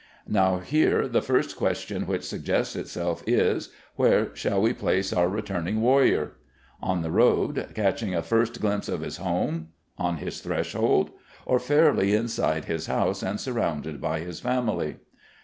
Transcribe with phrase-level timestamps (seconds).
[0.27, 5.79] Now here the first question which suggests itself is: Where shall we place our returning
[5.79, 6.31] warrior?
[6.81, 9.67] On the road, catching a first glimpse of his home?
[9.99, 11.11] on his threshold?
[11.45, 14.97] or fairly inside his house and surrounded by his family?